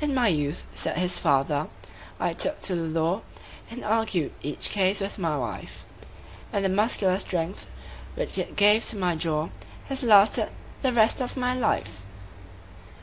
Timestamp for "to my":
8.88-9.14